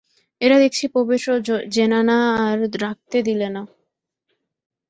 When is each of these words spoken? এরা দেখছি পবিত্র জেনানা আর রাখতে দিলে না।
এরা 0.41 0.57
দেখছি 0.59 0.85
পবিত্র 0.95 1.27
জেনানা 1.71 2.17
আর 2.45 2.57
রাখতে 2.81 3.17
দিলে 3.27 3.47
না। 3.49 3.61